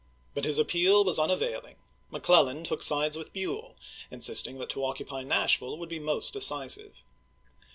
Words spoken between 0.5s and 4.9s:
appeal was unavailing. McClellan took sides with Buell, insisting that to